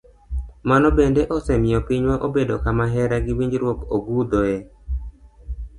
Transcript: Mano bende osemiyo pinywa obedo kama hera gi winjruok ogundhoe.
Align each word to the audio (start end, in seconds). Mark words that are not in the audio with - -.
Mano 0.69 0.87
bende 0.97 1.21
osemiyo 1.35 1.79
pinywa 1.87 2.15
obedo 2.27 2.55
kama 2.63 2.83
hera 2.93 3.17
gi 3.25 3.33
winjruok 3.37 3.79
ogundhoe. 3.95 4.55